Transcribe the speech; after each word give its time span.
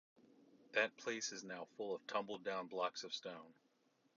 The 0.71 0.91
place 0.97 1.31
is 1.31 1.43
now 1.43 1.65
full 1.77 1.93
of 1.93 2.07
tumbled 2.07 2.43
down 2.43 2.65
blocks 2.65 3.03
of 3.03 3.13
stone. 3.13 3.53